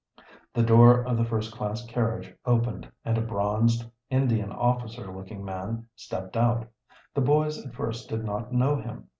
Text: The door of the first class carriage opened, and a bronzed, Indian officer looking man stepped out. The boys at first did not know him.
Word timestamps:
The 0.55 0.63
door 0.63 1.03
of 1.05 1.15
the 1.15 1.23
first 1.23 1.53
class 1.53 1.85
carriage 1.85 2.33
opened, 2.43 2.91
and 3.05 3.19
a 3.19 3.21
bronzed, 3.21 3.85
Indian 4.09 4.51
officer 4.51 5.13
looking 5.15 5.45
man 5.45 5.85
stepped 5.95 6.35
out. 6.35 6.67
The 7.13 7.21
boys 7.21 7.63
at 7.63 7.75
first 7.75 8.09
did 8.09 8.23
not 8.25 8.51
know 8.51 8.77
him. 8.77 9.09